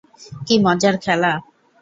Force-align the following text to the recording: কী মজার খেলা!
কী 0.45 0.55
মজার 0.65 0.95
খেলা! 1.03 1.33